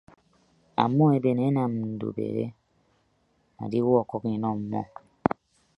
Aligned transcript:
Ọmmọ 0.83 1.03
eben 1.15 1.39
enam 1.47 1.71
mbubehe 1.93 2.43
aadiiwuọ 3.59 3.97
ọkʌk 4.03 4.23
inọ 4.35 4.47
ọmmọ. 4.55 4.81